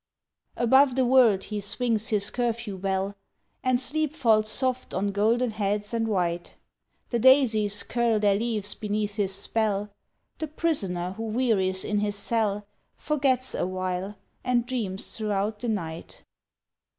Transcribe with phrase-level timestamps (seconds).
[0.57, 3.15] Above the world he swings his curfew bell,
[3.63, 6.55] And sleep falls soft on golden heads and white;
[7.11, 9.91] The daisies curl their leaves beneath his spell,
[10.39, 16.23] The prisoner who wearies in his cell Forgets awhile, and dreams throughout the night.